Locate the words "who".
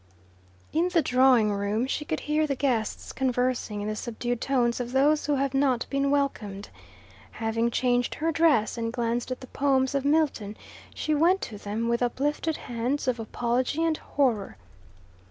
5.27-5.35